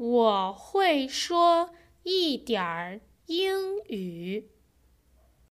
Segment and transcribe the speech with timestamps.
[0.00, 1.72] 我会说
[2.04, 4.09] 一点儿英语。